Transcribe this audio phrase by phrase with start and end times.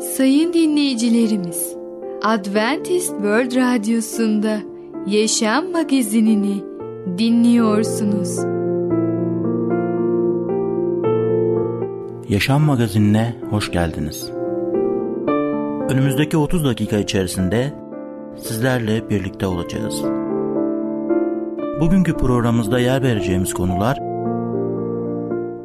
[0.00, 1.76] Sayın dinleyicilerimiz,
[2.22, 4.58] Adventist World Radyosu'nda
[5.06, 6.64] Yaşam Magazinini
[7.18, 8.38] dinliyorsunuz.
[12.28, 14.30] Yaşam Magazinine hoş geldiniz.
[15.90, 17.72] Önümüzdeki 30 dakika içerisinde
[18.36, 20.02] sizlerle birlikte olacağız.
[21.80, 23.96] Bugünkü programımızda yer vereceğimiz konular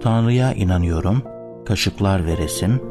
[0.01, 1.21] Tanrı'ya inanıyorum,
[1.65, 2.90] kaşıklar ve resim,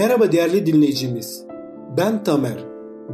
[0.00, 1.44] Merhaba değerli dinleyicimiz.
[1.96, 2.64] Ben Tamer.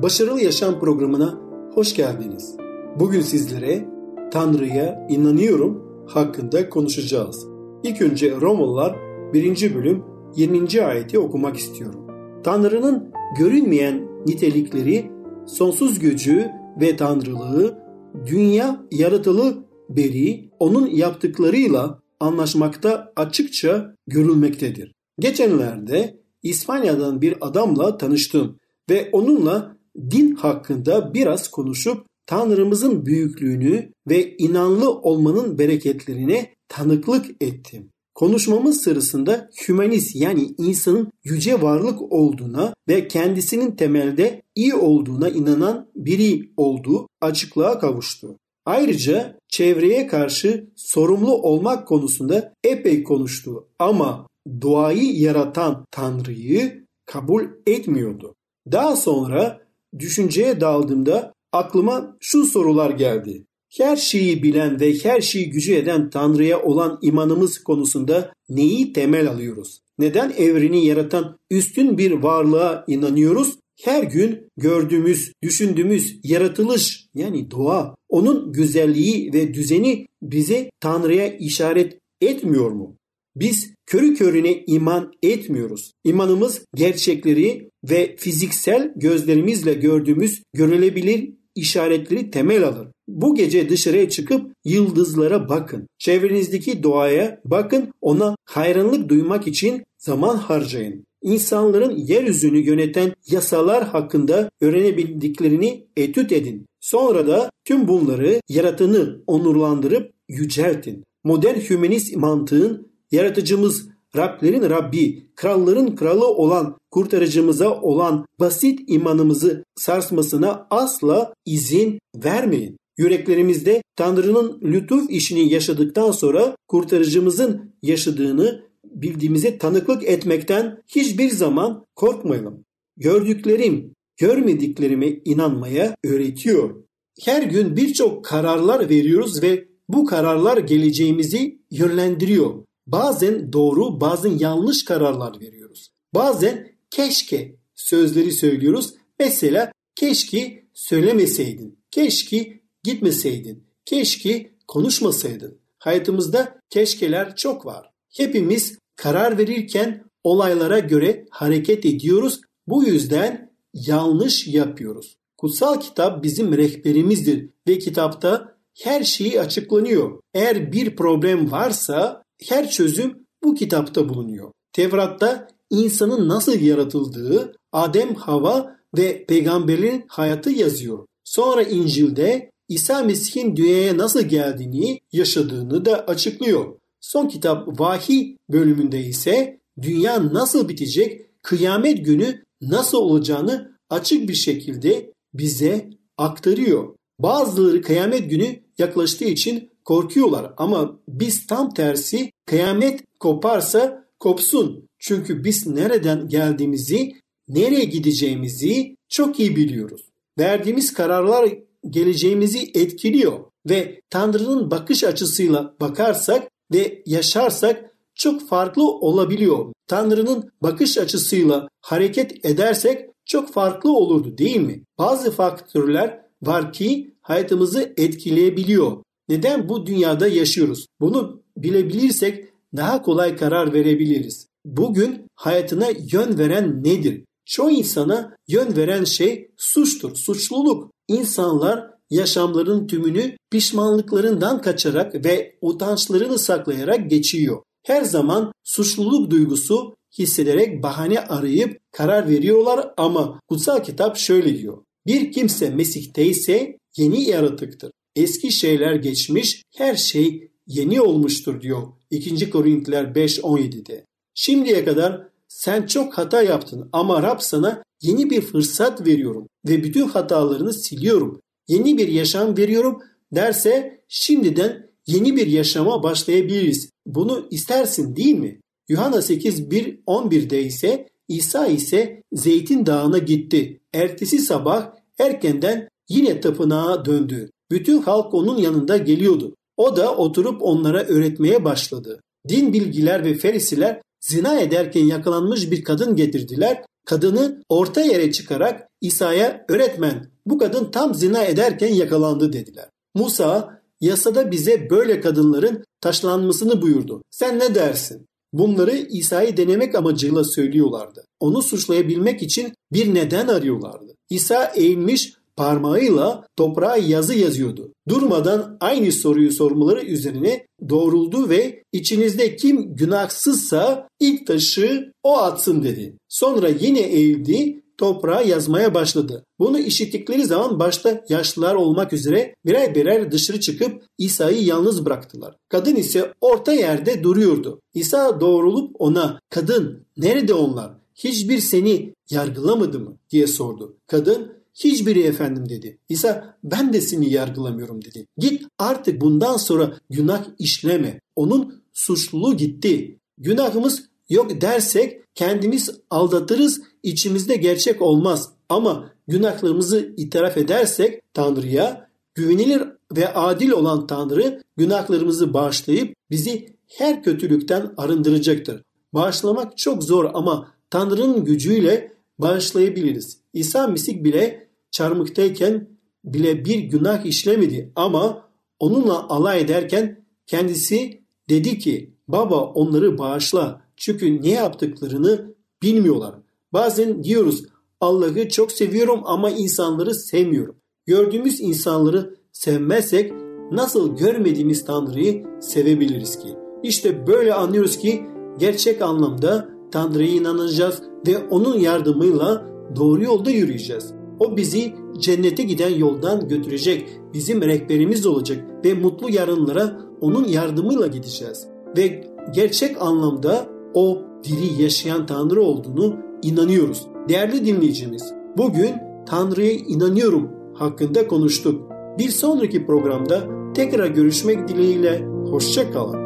[0.02, 1.40] Başarılı Yaşam programına
[1.74, 2.56] hoş geldiniz.
[3.00, 3.88] Bugün sizlere
[4.32, 7.46] Tanrı'ya inanıyorum hakkında konuşacağız.
[7.82, 8.96] İlk önce Romalılar
[9.32, 9.74] 1.
[9.74, 10.04] bölüm
[10.36, 10.82] 20.
[10.82, 12.06] ayeti okumak istiyorum.
[12.44, 15.10] Tanrı'nın görünmeyen nitelikleri,
[15.46, 17.78] sonsuz gücü ve tanrılığı,
[18.26, 19.54] dünya yaratılı
[19.88, 24.92] beri onun yaptıklarıyla anlaşmakta açıkça görülmektedir.
[25.18, 28.58] Geçenlerde İspanya'dan bir adamla tanıştım
[28.90, 29.76] ve onunla
[30.10, 37.90] din hakkında biraz konuşup Tanrımızın büyüklüğünü ve inanlı olmanın bereketlerine tanıklık ettim.
[38.14, 46.50] Konuşmamız sırasında hümanist yani insanın yüce varlık olduğuna ve kendisinin temelde iyi olduğuna inanan biri
[46.56, 48.38] olduğu açıklığa kavuştu.
[48.64, 54.26] Ayrıca çevreye karşı sorumlu olmak konusunda epey konuştu ama
[54.62, 58.34] doğayı yaratan Tanrı'yı kabul etmiyordu.
[58.72, 59.60] Daha sonra
[59.98, 63.46] düşünceye daldığımda aklıma şu sorular geldi.
[63.78, 69.80] Her şeyi bilen ve her şeyi gücü eden Tanrı'ya olan imanımız konusunda neyi temel alıyoruz?
[69.98, 73.58] Neden evreni yaratan üstün bir varlığa inanıyoruz?
[73.84, 82.70] Her gün gördüğümüz, düşündüğümüz yaratılış yani doğa, onun güzelliği ve düzeni bize Tanrı'ya işaret etmiyor
[82.70, 82.96] mu?
[83.36, 85.92] Biz körü körüne iman etmiyoruz.
[86.04, 92.88] İmanımız gerçekleri ve fiziksel gözlerimizle gördüğümüz görülebilir işaretleri temel alır.
[93.08, 95.88] Bu gece dışarıya çıkıp yıldızlara bakın.
[95.98, 101.06] Çevrenizdeki doğaya bakın, ona hayranlık duymak için zaman harcayın.
[101.22, 106.66] İnsanların yeryüzünü yöneten yasalar hakkında öğrenebildiklerini etüt edin.
[106.80, 111.04] Sonra da tüm bunları yaratanı onurlandırıp yüceltin.
[111.24, 121.34] Modern hümanist mantığın yaratıcımız Rablerin Rabbi, kralların kralı olan kurtarıcımıza olan basit imanımızı sarsmasına asla
[121.46, 122.76] izin vermeyin.
[122.98, 132.64] Yüreklerimizde Tanrı'nın lütuf işini yaşadıktan sonra kurtarıcımızın yaşadığını bildiğimize tanıklık etmekten hiçbir zaman korkmayalım.
[132.96, 136.84] Gördüklerim, görmediklerime inanmaya öğretiyor.
[137.24, 142.54] Her gün birçok kararlar veriyoruz ve bu kararlar geleceğimizi yönlendiriyor.
[142.86, 145.88] Bazen doğru, bazen yanlış kararlar veriyoruz.
[146.14, 148.94] Bazen keşke sözleri söylüyoruz.
[149.18, 155.58] Mesela keşke söylemeseydin, keşke gitmeseydin, keşke konuşmasaydın.
[155.78, 157.90] Hayatımızda keşkeler çok var.
[158.16, 162.40] Hepimiz karar verirken olaylara göre hareket ediyoruz.
[162.66, 165.16] Bu yüzden yanlış yapıyoruz.
[165.36, 170.20] Kutsal kitap bizim rehberimizdir ve kitapta her şeyi açıklanıyor.
[170.34, 174.52] Eğer bir problem varsa her çözüm bu kitapta bulunuyor.
[174.72, 181.06] Tevrat'ta insanın nasıl yaratıldığı, Adem, Hava ve peygamberin hayatı yazıyor.
[181.24, 186.78] Sonra İncil'de İsa Mesih'in dünyaya nasıl geldiğini, yaşadığını da açıklıyor.
[187.00, 195.12] Son kitap Vahiy bölümünde ise dünya nasıl bitecek, kıyamet günü nasıl olacağını açık bir şekilde
[195.34, 196.96] bize aktarıyor.
[197.18, 204.88] Bazıları kıyamet günü yaklaştığı için korkuyorlar ama biz tam tersi kıyamet koparsa kopsun.
[204.98, 207.12] Çünkü biz nereden geldiğimizi,
[207.48, 210.02] nereye gideceğimizi çok iyi biliyoruz.
[210.38, 211.54] Verdiğimiz kararlar
[211.90, 219.72] geleceğimizi etkiliyor ve Tanrı'nın bakış açısıyla bakarsak ve yaşarsak çok farklı olabiliyor.
[219.86, 224.84] Tanrı'nın bakış açısıyla hareket edersek çok farklı olurdu değil mi?
[224.98, 229.02] Bazı faktörler var ki hayatımızı etkileyebiliyor.
[229.28, 230.86] Neden bu dünyada yaşıyoruz?
[231.00, 232.44] Bunu bilebilirsek
[232.76, 234.48] daha kolay karar verebiliriz.
[234.64, 237.24] Bugün hayatına yön veren nedir?
[237.44, 240.90] Çoğu insana yön veren şey suçtur, suçluluk.
[241.08, 247.62] İnsanlar yaşamların tümünü pişmanlıklarından kaçarak ve utançlarını saklayarak geçiyor.
[247.82, 254.82] Her zaman suçluluk duygusu hissederek bahane arayıp karar veriyorlar ama kutsal kitap şöyle diyor.
[255.06, 257.92] Bir kimse Mesih'te ise yeni yaratıktır.
[258.16, 262.50] Eski şeyler geçmiş, her şey yeni olmuştur diyor 2.
[262.50, 264.04] Korintiler 5.17'de.
[264.34, 270.08] Şimdiye kadar sen çok hata yaptın ama Rab sana yeni bir fırsat veriyorum ve bütün
[270.08, 271.40] hatalarını siliyorum.
[271.68, 273.02] Yeni bir yaşam veriyorum
[273.32, 276.90] derse şimdiden yeni bir yaşama başlayabiliriz.
[277.06, 278.60] Bunu istersin değil mi?
[278.88, 283.80] Yuhanna 8 1 11'de ise İsa ise Zeytin Dağı'na gitti.
[283.92, 287.50] Ertesi sabah erkenden yine tapınağa döndü.
[287.70, 289.54] Bütün halk onun yanında geliyordu.
[289.76, 292.20] O da oturup onlara öğretmeye başladı.
[292.48, 296.84] Din bilgiler ve ferisiler zina ederken yakalanmış bir kadın getirdiler.
[297.06, 302.88] Kadını orta yere çıkarak İsa'ya öğretmen bu kadın tam zina ederken yakalandı dediler.
[303.14, 307.22] Musa yasada bize böyle kadınların taşlanmasını buyurdu.
[307.30, 308.26] Sen ne dersin?
[308.52, 311.24] Bunları İsa'yı denemek amacıyla söylüyorlardı.
[311.40, 314.14] Onu suçlayabilmek için bir neden arıyorlardı.
[314.30, 317.92] İsa eğilmiş parmağıyla toprağa yazı yazıyordu.
[318.08, 326.16] Durmadan aynı soruyu sormaları üzerine doğruldu ve içinizde kim günahsızsa ilk taşı o atsın dedi.
[326.28, 329.44] Sonra yine eğildi toprağa yazmaya başladı.
[329.58, 335.56] Bunu işittikleri zaman başta yaşlılar olmak üzere birer birer dışarı çıkıp İsa'yı yalnız bıraktılar.
[335.68, 337.80] Kadın ise orta yerde duruyordu.
[337.94, 340.92] İsa doğrulup ona kadın nerede onlar?
[341.14, 343.96] Hiçbir seni yargılamadı mı diye sordu.
[344.06, 345.98] Kadın Hiçbiri efendim dedi.
[346.08, 348.26] İsa ben de seni yargılamıyorum dedi.
[348.38, 351.20] Git artık bundan sonra günah işleme.
[351.36, 353.18] Onun suçluluğu gitti.
[353.38, 358.48] Günahımız yok dersek kendimiz aldatırız, içimizde gerçek olmaz.
[358.68, 362.82] Ama günahlarımızı itiraf edersek Tanrı'ya güvenilir
[363.16, 368.82] ve adil olan Tanrı günahlarımızı bağışlayıp bizi her kötülükten arındıracaktır.
[369.14, 373.38] Bağışlamak çok zor ama Tanrı'nın gücüyle bağışlayabiliriz.
[373.52, 374.65] İsa Mesih bile
[374.96, 375.88] çarmıktayken
[376.24, 378.48] bile bir günah işlemedi ama
[378.78, 386.34] onunla alay ederken kendisi dedi ki baba onları bağışla çünkü ne yaptıklarını bilmiyorlar.
[386.72, 387.64] Bazen diyoruz
[388.00, 390.76] Allah'ı çok seviyorum ama insanları sevmiyorum.
[391.06, 393.32] Gördüğümüz insanları sevmezsek
[393.72, 396.48] nasıl görmediğimiz Tanrı'yı sevebiliriz ki?
[396.82, 398.24] İşte böyle anlıyoruz ki
[398.58, 402.66] gerçek anlamda Tanrı'ya inanacağız ve onun yardımıyla
[402.96, 404.16] doğru yolda yürüyeceğiz.
[404.40, 411.66] O bizi cennete giden yoldan götürecek, bizim rehberimiz olacak ve mutlu yarınlara onun yardımıyla gideceğiz.
[411.96, 412.24] Ve
[412.54, 417.06] gerçek anlamda o diri yaşayan Tanrı olduğunu inanıyoruz.
[417.28, 418.94] Değerli dinleyicimiz, bugün
[419.26, 421.82] Tanrı'ya inanıyorum hakkında konuştuk.
[422.18, 423.40] Bir sonraki programda
[423.74, 426.25] tekrar görüşmek dileğiyle hoşça kalın.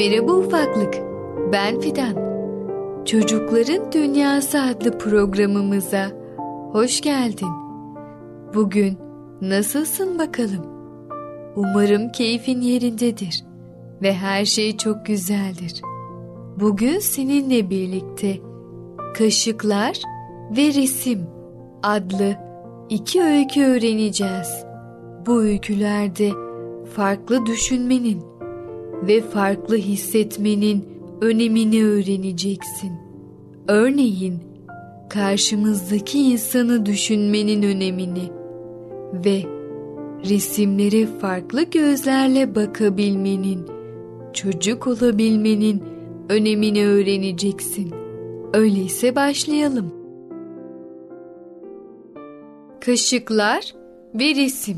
[0.00, 0.94] Merhaba ufaklık.
[1.52, 2.14] Ben Fidan.
[3.04, 6.10] Çocukların Dünyası adlı programımıza
[6.72, 7.48] hoş geldin.
[8.54, 8.98] Bugün
[9.40, 10.66] nasılsın bakalım?
[11.56, 13.44] Umarım keyfin yerindedir
[14.02, 15.82] ve her şey çok güzeldir.
[16.60, 18.38] Bugün seninle birlikte
[19.14, 20.00] Kaşıklar
[20.56, 21.26] ve Resim
[21.82, 22.34] adlı
[22.88, 24.64] iki öykü öğreneceğiz.
[25.26, 26.30] Bu öykülerde
[26.94, 28.29] farklı düşünmenin
[29.06, 30.84] ve farklı hissetmenin
[31.20, 32.92] önemini öğreneceksin.
[33.68, 34.38] Örneğin
[35.08, 38.32] karşımızdaki insanı düşünmenin önemini
[39.24, 39.42] ve
[40.28, 43.66] resimlere farklı gözlerle bakabilmenin,
[44.32, 45.82] çocuk olabilmenin
[46.28, 47.94] önemini öğreneceksin.
[48.54, 49.94] Öyleyse başlayalım.
[52.80, 53.74] Kaşıklar
[54.14, 54.76] ve resim.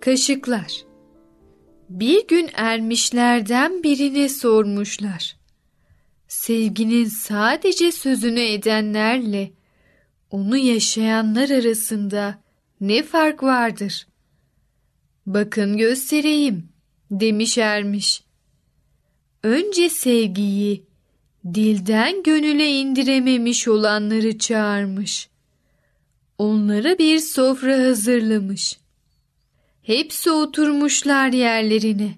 [0.00, 0.91] Kaşıklar
[2.00, 5.36] bir gün ermişlerden birine sormuşlar.
[6.28, 9.50] Sevginin sadece sözünü edenlerle
[10.30, 12.42] onu yaşayanlar arasında
[12.80, 14.06] ne fark vardır?
[15.26, 16.68] Bakın göstereyim
[17.10, 18.22] demiş ermiş.
[19.42, 20.86] Önce sevgiyi
[21.54, 25.28] dilden gönüle indirememiş olanları çağırmış.
[26.38, 28.81] Onlara bir sofra hazırlamış.
[29.82, 32.14] Hepsi oturmuşlar yerlerine.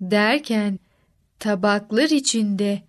[0.00, 0.78] Derken
[1.38, 2.82] tabaklar içinde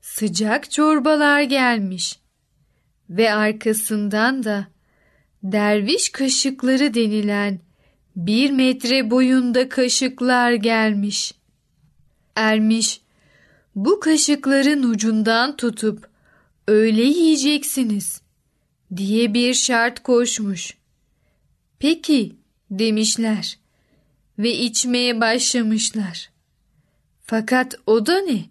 [0.00, 2.18] sıcak çorbalar gelmiş
[3.10, 4.66] ve arkasından da
[5.42, 7.60] derviş kaşıkları denilen
[8.16, 11.34] bir metre boyunda kaşıklar gelmiş.
[12.36, 13.00] Ermiş,
[13.74, 16.10] bu kaşıkların ucundan tutup
[16.68, 18.20] öyle yiyeceksiniz
[18.96, 20.74] diye bir şart koşmuş.
[21.78, 22.36] Peki
[22.70, 23.58] demişler
[24.38, 26.30] ve içmeye başlamışlar.
[27.22, 28.44] Fakat o da ne?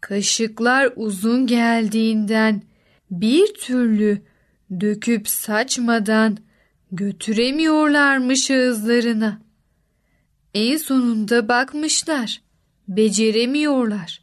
[0.00, 2.62] Kaşıklar uzun geldiğinden
[3.10, 4.22] bir türlü
[4.80, 6.38] döküp saçmadan
[6.92, 9.42] götüremiyorlarmış ağızlarına.
[10.54, 12.42] En sonunda bakmışlar,
[12.88, 14.22] beceremiyorlar.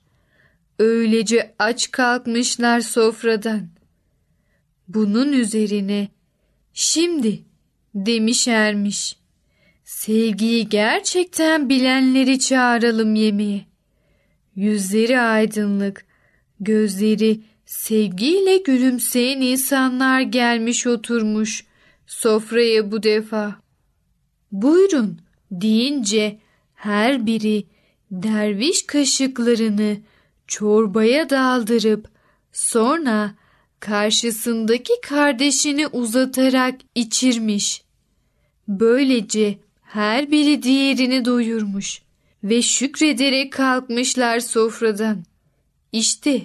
[0.80, 3.70] Öylece aç kalkmışlar sofradan.
[4.88, 6.08] Bunun üzerine
[6.74, 7.44] şimdi
[7.96, 9.16] demiş ermiş.
[9.86, 13.66] Sevgiyi gerçekten bilenleri çağıralım yemeğe.
[14.56, 16.06] Yüzleri aydınlık,
[16.60, 21.66] gözleri sevgiyle gülümseyen insanlar gelmiş oturmuş
[22.08, 23.56] sofraya bu defa.
[24.52, 25.22] Buyurun
[25.52, 26.40] deyince
[26.74, 27.66] her biri
[28.12, 29.98] derviş kaşıklarını
[30.48, 32.10] çorbaya daldırıp
[32.52, 33.36] sonra
[33.80, 37.83] karşısındaki kardeşini uzatarak içirmiş.
[38.68, 42.02] Böylece her biri diğerini doyurmuş
[42.44, 45.24] ve şükrederek kalkmışlar sofradan.
[45.92, 46.42] İşte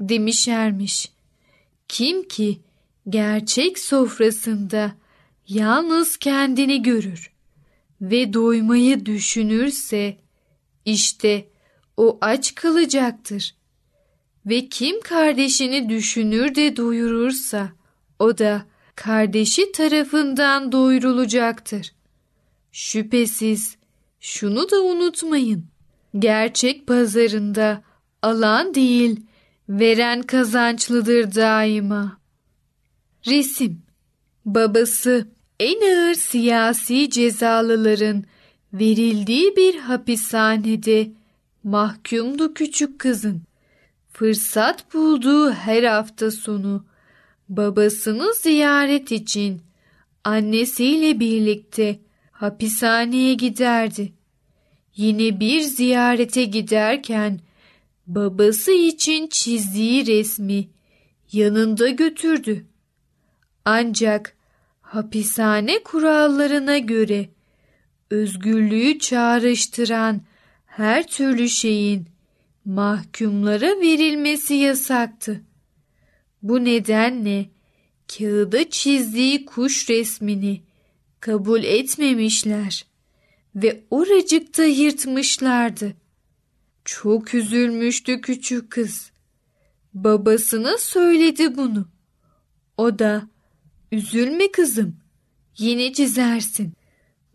[0.00, 1.10] demişermiş.
[1.88, 2.60] Kim ki
[3.08, 4.92] gerçek sofrasında
[5.48, 7.30] yalnız kendini görür
[8.00, 10.16] ve doymayı düşünürse
[10.84, 11.48] işte
[11.96, 13.54] o aç kalacaktır.
[14.46, 17.72] Ve kim kardeşini düşünür de doyurursa
[18.18, 18.66] o da
[19.00, 21.92] kardeşi tarafından doyurulacaktır.
[22.72, 23.76] Şüphesiz
[24.20, 25.64] şunu da unutmayın.
[26.18, 27.82] Gerçek pazarında
[28.22, 29.20] alan değil,
[29.68, 32.18] veren kazançlıdır daima.
[33.26, 33.82] Resim
[34.44, 35.28] Babası
[35.60, 38.24] en ağır siyasi cezalıların
[38.72, 41.10] verildiği bir hapishanede
[41.64, 43.42] mahkumdu küçük kızın.
[44.12, 46.89] Fırsat bulduğu her hafta sonu
[47.50, 49.62] babasını ziyaret için
[50.24, 51.98] annesiyle birlikte
[52.32, 54.12] hapishaneye giderdi.
[54.96, 57.40] Yine bir ziyarete giderken
[58.06, 60.68] babası için çizdiği resmi
[61.32, 62.66] yanında götürdü.
[63.64, 64.36] Ancak
[64.80, 67.28] hapishane kurallarına göre
[68.10, 70.20] özgürlüğü çağrıştıran
[70.66, 72.06] her türlü şeyin
[72.64, 75.40] mahkumlara verilmesi yasaktı.
[76.42, 77.48] Bu nedenle
[78.08, 80.62] kağıda çizdiği kuş resmini
[81.20, 82.86] kabul etmemişler
[83.54, 85.92] ve oracıkta yırtmışlardı.
[86.84, 89.10] Çok üzülmüştü küçük kız.
[89.94, 91.88] Babasına söyledi bunu.
[92.76, 93.28] O da
[93.92, 94.96] üzülme kızım
[95.58, 96.72] yine çizersin.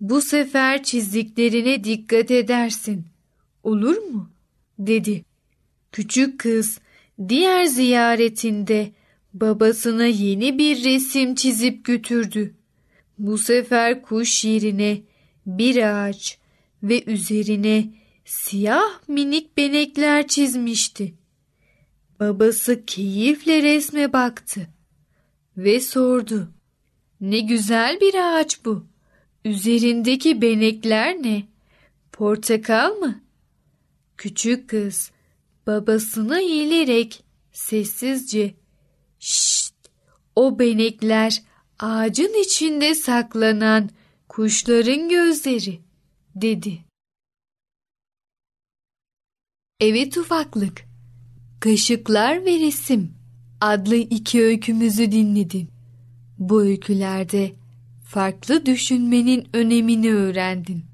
[0.01, 3.05] Bu sefer çizdiklerine dikkat edersin.
[3.63, 4.29] Olur mu?
[4.79, 5.25] dedi.
[5.91, 6.79] Küçük kız
[7.29, 8.91] diğer ziyaretinde
[9.33, 12.55] babasına yeni bir resim çizip götürdü.
[13.17, 15.01] Bu sefer kuş yerine
[15.45, 16.37] bir ağaç
[16.83, 17.85] ve üzerine
[18.25, 21.13] siyah minik benekler çizmişti.
[22.19, 24.67] Babası keyifle resme baktı
[25.57, 26.51] ve sordu.
[27.21, 28.85] Ne güzel bir ağaç bu.
[29.45, 31.43] Üzerindeki benekler ne?
[32.11, 33.23] Portakal mı?
[34.17, 35.11] Küçük kız
[35.67, 38.55] babasına eğilerek sessizce
[39.19, 39.73] Şşt!
[40.35, 41.43] O benekler
[41.79, 43.89] ağacın içinde saklanan
[44.29, 45.79] kuşların gözleri
[46.35, 46.85] dedi.
[49.79, 50.85] Evet ufaklık.
[51.59, 53.13] Kaşıklar ve Resim
[53.61, 55.69] adlı iki öykümüzü dinledin.
[56.37, 57.51] Bu öykülerde
[58.05, 60.85] farklı düşünmenin önemini öğrendin.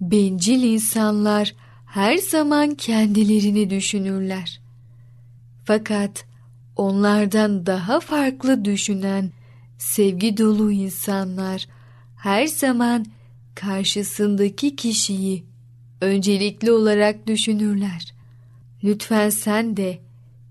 [0.00, 1.54] Bencil insanlar
[1.92, 4.60] her zaman kendilerini düşünürler.
[5.64, 6.24] Fakat
[6.76, 9.30] onlardan daha farklı düşünen
[9.78, 11.68] sevgi dolu insanlar
[12.16, 13.06] her zaman
[13.54, 15.44] karşısındaki kişiyi
[16.00, 18.14] öncelikli olarak düşünürler.
[18.84, 19.98] Lütfen sen de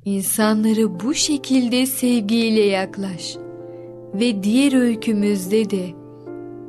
[0.05, 3.35] insanları bu şekilde sevgiyle yaklaş.
[4.13, 5.93] Ve diğer öykümüzde de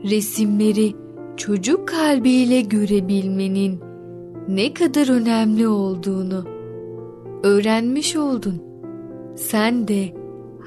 [0.05, 0.95] resimleri
[1.37, 3.92] çocuk kalbiyle görebilmenin
[4.49, 6.45] ne kadar önemli olduğunu
[7.43, 8.63] öğrenmiş oldun.
[9.37, 10.05] Sen de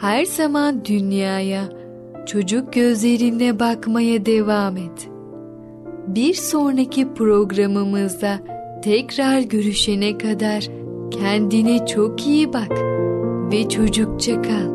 [0.02, 1.64] her zaman dünyaya
[2.26, 5.10] çocuk gözlerine bakmaya devam et.
[6.08, 8.40] Bir sonraki programımızda
[8.84, 10.68] tekrar görüşene kadar
[11.12, 12.72] kendine çok iyi bak
[13.52, 14.75] ve çocukça kal.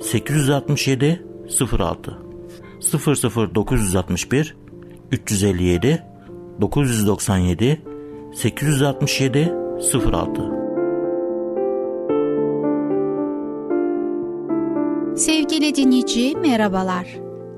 [0.00, 1.24] 867
[1.78, 2.18] 06
[3.54, 4.56] 00961
[5.12, 6.02] 357
[6.60, 7.82] 997
[8.34, 9.54] 867
[10.12, 10.58] 06
[15.16, 17.06] Sevgili dinleyici merhabalar.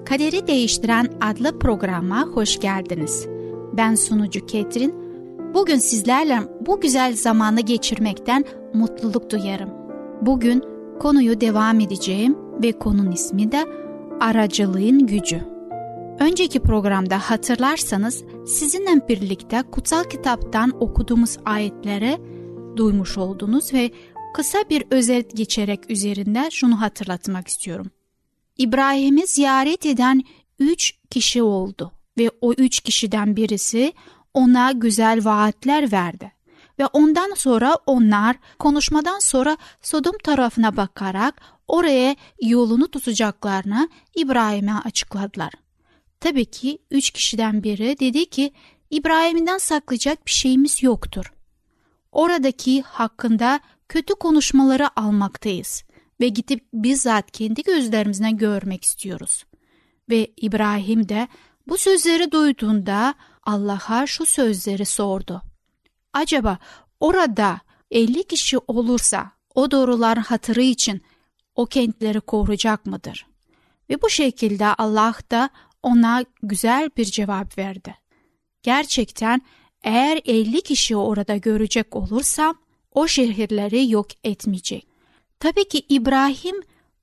[0.05, 3.27] Kaderi Değiştiren adlı programa hoş geldiniz.
[3.73, 4.95] Ben sunucu Ketrin.
[5.55, 9.71] Bugün sizlerle bu güzel zamanı geçirmekten mutluluk duyarım.
[10.23, 10.70] Bugün
[11.01, 13.67] konuyu devam edeceğim ve konunun ismi de
[14.21, 15.41] aracılığın gücü.
[16.21, 22.19] Önceki programda hatırlarsanız sizinle birlikte kutsal kitaptan okuduğumuz ayetleri
[22.77, 23.91] duymuş oldunuz ve
[24.35, 27.91] kısa bir özet geçerek üzerinde şunu hatırlatmak istiyorum.
[28.59, 30.23] İbrahim'i ziyaret eden
[30.59, 33.93] üç kişi oldu ve o üç kişiden birisi
[34.35, 36.33] ona güzel vaatler verdi.
[36.81, 45.53] Ve ondan sonra onlar konuşmadan sonra Sodom tarafına bakarak oraya yolunu tutacaklarını İbrahim'e açıkladılar.
[46.21, 48.53] Tabii ki üç kişiden biri dedi ki
[48.91, 51.33] İbrahim'den saklayacak bir şeyimiz yoktur.
[52.13, 55.85] Oradaki hakkında kötü konuşmaları almaktayız
[56.21, 59.45] ve gidip bizzat kendi gözlerimizle görmek istiyoruz.
[60.11, 61.29] Ve İbrahim de
[61.69, 65.50] bu sözleri duyduğunda Allah'a şu sözleri sordu.
[66.13, 66.59] Acaba
[67.01, 71.03] orada 50 kişi olursa o doğrular hatırı için
[71.55, 73.27] o kentleri koruyacak mıdır?
[73.91, 75.51] Ve bu şekilde Allah da
[75.83, 77.95] ona güzel bir cevap verdi.
[78.63, 79.43] Gerçekten
[79.83, 82.55] eğer 50 kişi orada görecek olursam
[82.93, 84.87] o şehirleri yok etmeyecek.
[85.41, 86.57] Tabii ki İbrahim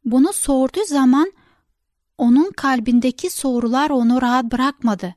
[0.06, 1.32] bunu sorduğu zaman
[2.18, 5.16] onun kalbindeki sorular onu rahat bırakmadı.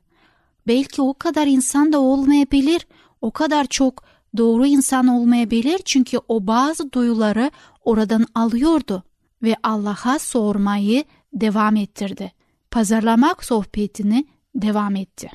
[0.67, 2.87] Belki o kadar insan da olmayabilir,
[3.21, 4.03] o kadar çok
[4.37, 7.51] doğru insan olmayabilir çünkü o bazı duyuları
[7.85, 9.03] oradan alıyordu
[9.43, 11.03] ve Allah'a sormayı
[11.33, 12.31] devam ettirdi.
[12.71, 15.29] Pazarlamak sohbetini devam etti.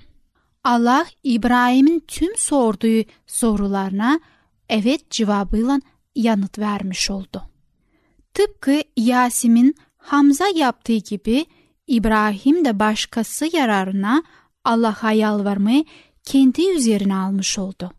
[0.65, 4.21] Allah İbrahim'in tüm sorduğu sorularına
[4.69, 5.81] evet cevabıyla
[6.15, 7.43] yanıt vermiş oldu.
[8.35, 11.47] Tıpkı Yasim'in Hamza yaptığı gibi
[11.87, 14.23] İbrahim de başkası yararına
[14.65, 15.85] Allah'a yalvarmayı
[16.27, 17.91] kendi üzerine almış oldu.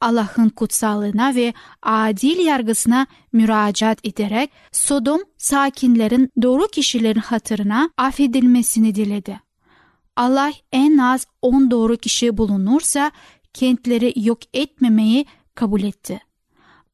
[0.00, 9.40] Allah'ın kutsallığına ve adil yargısına müracaat ederek Sodom sakinlerin doğru kişilerin hatırına affedilmesini diledi.
[10.16, 13.10] Allah en az on doğru kişi bulunursa
[13.54, 16.20] kentleri yok etmemeyi kabul etti.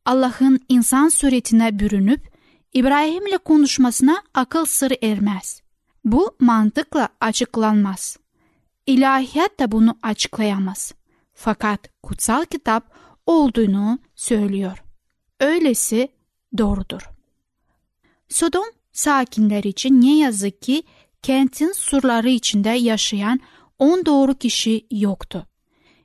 [0.04, 2.38] Allah'ın insan suretine bürünüp
[2.72, 5.62] İbrahim'le konuşmasına akıl sırrı ermez.
[6.04, 8.16] Bu mantıkla açıklanmaz.
[8.88, 10.92] İlahiyat da bunu açıklayamaz.
[11.34, 12.92] Fakat kutsal kitap
[13.26, 14.84] olduğunu söylüyor.
[15.40, 16.08] Öylesi
[16.58, 17.10] doğrudur.
[18.28, 20.82] Sodom sakinler için ne yazık ki
[21.22, 23.40] kentin surları içinde yaşayan
[23.78, 25.46] on doğru kişi yoktu.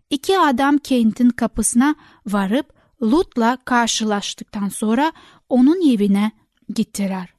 [0.10, 5.12] İki adam kentin kapısına varıp Lut'la karşılaştıktan sonra
[5.50, 6.32] onun evine
[6.76, 7.34] gittiler.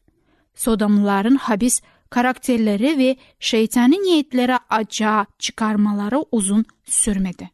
[0.55, 7.51] Sodomluların habis karakterleri ve şeytani niyetlere acı çıkarmaları uzun sürmedi.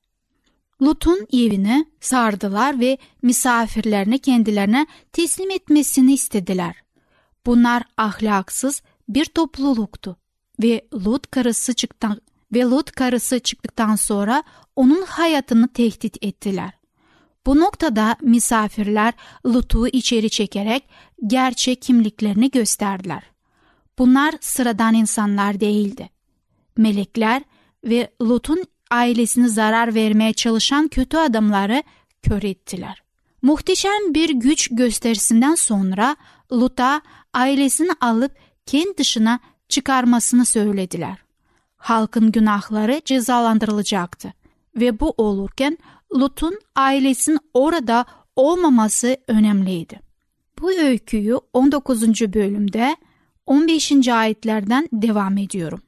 [0.82, 6.74] Lut'un evini sardılar ve misafirlerini kendilerine teslim etmesini istediler.
[7.46, 10.16] Bunlar ahlaksız bir topluluktu
[10.62, 12.20] ve Lut karısı çıktıktan
[12.54, 14.42] ve Lut karısı çıktıktan sonra
[14.76, 16.70] onun hayatını tehdit ettiler.
[17.46, 19.14] Bu noktada misafirler
[19.46, 20.84] Lut'u içeri çekerek
[21.26, 23.29] gerçek kimliklerini gösterdiler.
[24.00, 26.10] Bunlar sıradan insanlar değildi.
[26.76, 27.42] Melekler
[27.84, 31.82] ve Lut'un ailesine zarar vermeye çalışan kötü adamları
[32.22, 33.02] kör ettiler.
[33.42, 36.16] Muhteşem bir güç gösterisinden sonra
[36.52, 37.02] Lut'a
[37.34, 38.32] ailesini alıp
[38.66, 41.18] kent dışına çıkarmasını söylediler.
[41.76, 44.32] Halkın günahları cezalandırılacaktı
[44.76, 45.78] ve bu olurken
[46.14, 48.04] Lut'un ailesinin orada
[48.36, 50.00] olmaması önemliydi.
[50.60, 52.02] Bu öyküyü 19.
[52.34, 52.96] bölümde
[53.50, 54.08] 15.
[54.08, 55.82] ayetlerden devam ediyorum.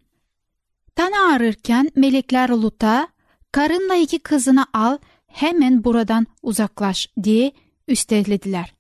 [0.96, 3.09] Tanı arırken melekler Lut'a
[3.53, 7.53] karınla iki kızını al hemen buradan uzaklaş diye
[7.88, 8.75] üstelediler.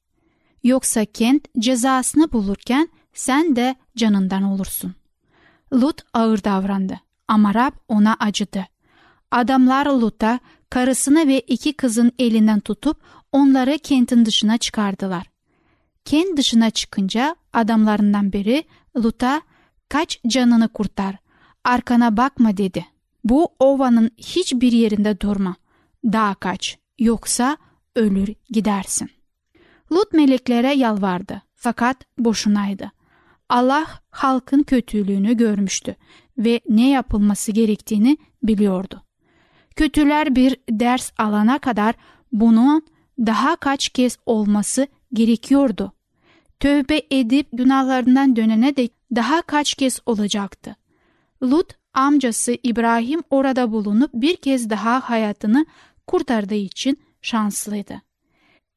[0.62, 4.94] Yoksa kent cezasını bulurken sen de canından olursun.
[5.72, 8.66] Lut ağır davrandı ama Rab ona acıdı.
[9.30, 10.38] Adamlar Lut'a
[10.70, 12.96] karısını ve iki kızın elinden tutup
[13.32, 15.31] onları kentin dışına çıkardılar.
[16.04, 18.64] Kent dışına çıkınca adamlarından biri
[18.96, 19.42] Lut'a
[19.88, 21.16] kaç canını kurtar,
[21.64, 22.86] arkana bakma dedi.
[23.24, 25.56] Bu ovanın hiçbir yerinde durma,
[26.04, 27.56] daha kaç, yoksa
[27.96, 29.10] ölür gidersin.
[29.92, 32.90] Lut meleklere yalvardı fakat boşunaydı.
[33.48, 35.96] Allah halkın kötülüğünü görmüştü
[36.38, 39.02] ve ne yapılması gerektiğini biliyordu.
[39.76, 41.94] Kötüler bir ders alana kadar
[42.32, 42.82] bunun
[43.18, 45.92] daha kaç kez olması gerekiyordu.
[46.60, 50.76] Tövbe edip günahlarından dönene de daha kaç kez olacaktı.
[51.42, 55.66] Lut amcası İbrahim orada bulunup bir kez daha hayatını
[56.06, 58.02] kurtardığı için şanslıydı.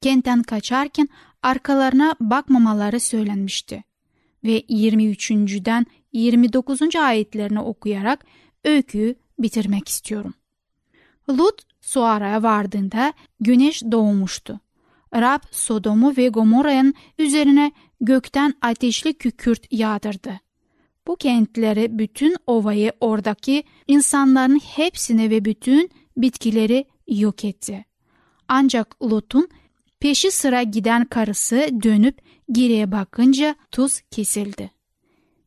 [0.02, 1.10] Kentten kaçarken
[1.41, 3.84] arkalarına bakmamaları söylenmişti.
[4.43, 6.95] Ve 23.den 29.
[6.95, 8.26] ayetlerini okuyarak
[8.63, 10.34] öyküyü bitirmek istiyorum.
[11.30, 14.60] Lut Suara'ya vardığında güneş doğmuştu.
[15.15, 20.39] Rab Sodom'u ve Gomorra'nın üzerine gökten ateşli kükürt yağdırdı.
[21.08, 27.86] Bu kentleri, bütün ovayı, oradaki insanların hepsini ve bütün bitkileri yok etti.
[28.48, 29.50] Ancak Lut'un
[30.00, 34.72] peşi sıra giden karısı dönüp geriye bakınca tuz kesildi.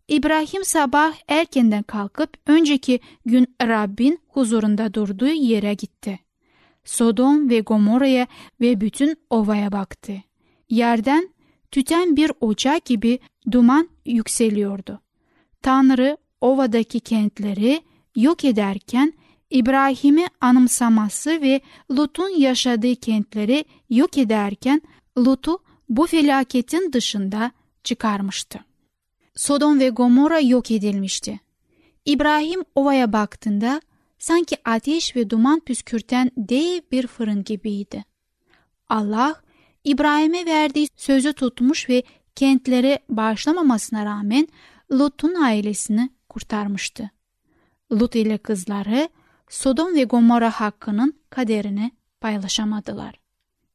[0.09, 6.21] İbrahim sabah erkenden kalkıp önceki gün Rabbin huzurunda durduğu yere gitti.
[6.89, 8.27] Sodom ve Gomorra'ya
[8.61, 10.13] ve bütün ovaya baktı.
[10.71, 11.29] Yerden
[11.71, 13.19] tüten bir ocak gibi
[13.51, 15.01] duman yükseliyordu.
[15.63, 17.83] Tanrı ovadaki kentleri
[18.17, 19.13] yok ederken
[19.51, 24.83] İbrahim'i anımsaması ve Lut'un yaşadığı kentleri yok ederken
[25.19, 27.53] Lut'u bu felaketin dışında
[27.85, 28.59] çıkarmıştı.
[29.35, 31.41] Sodom ve Gomorra yok edilmişti.
[32.05, 33.81] İbrahim ovaya baktığında
[34.19, 38.05] sanki ateş ve duman püskürten dev bir fırın gibiydi.
[38.89, 39.43] Allah
[39.85, 42.03] İbrahim'e verdiği sözü tutmuş ve
[42.35, 44.49] kentleri bağışlamamasına rağmen
[44.93, 47.11] Lut'un ailesini kurtarmıştı.
[47.93, 49.09] Lut ile kızları
[49.49, 53.21] Sodom ve Gomorra hakkının kaderini paylaşamadılar.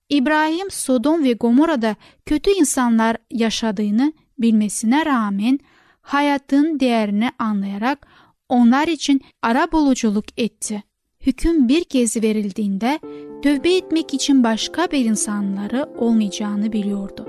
[0.09, 5.59] İbrahim Sodom ve Gomorra'da kötü insanlar yaşadığını bilmesine rağmen
[6.01, 8.07] hayatın değerini anlayarak
[8.49, 10.83] onlar için ara buluculuk etti.
[11.21, 12.99] Hüküm bir kez verildiğinde
[13.43, 17.27] tövbe etmek için başka bir insanları olmayacağını biliyordu.